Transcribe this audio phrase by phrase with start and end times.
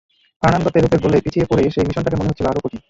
[0.43, 2.79] Fernando তোরেসের গোলে পিছিয়ে পড়ে সেই মিশনটাকে মনে হচ্ছিল আরও কঠিন।